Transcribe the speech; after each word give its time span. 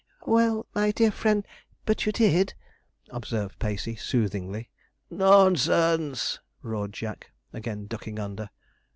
'Well, 0.25 0.65
my 0.73 0.89
dear 0.89 1.11
friend, 1.11 1.45
but 1.85 2.07
you 2.07 2.11
did,' 2.11 2.55
observed 3.11 3.59
Pacey 3.59 3.95
soothingly. 3.95 4.71
'Nonsense!' 5.11 6.39
roared 6.63 6.93
Jack, 6.93 7.29
again 7.53 7.85
ducking 7.85 8.17
under. 8.17 8.49